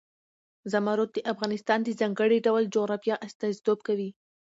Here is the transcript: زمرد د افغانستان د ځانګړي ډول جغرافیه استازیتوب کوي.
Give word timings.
زمرد 0.71 1.09
د 1.13 1.17
افغانستان 1.33 1.79
د 1.83 1.89
ځانګړي 1.99 2.37
ډول 2.45 2.63
جغرافیه 2.75 3.15
استازیتوب 3.27 3.79
کوي. 3.87 4.09